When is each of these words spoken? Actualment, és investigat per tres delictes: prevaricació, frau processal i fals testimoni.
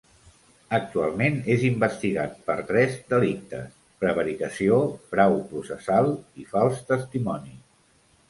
Actualment, 0.75 1.35
és 1.55 1.65
investigat 1.67 2.33
per 2.47 2.55
tres 2.71 2.95
delictes: 3.11 3.77
prevaricació, 4.05 4.79
frau 5.13 5.37
processal 5.53 6.09
i 6.45 6.47
fals 6.55 6.81
testimoni. 6.89 7.55